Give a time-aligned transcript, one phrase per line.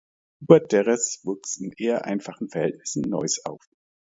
[0.39, 3.61] Hubert Derrez wuchs in eher einfachen Verhältnissen in Neuss auf.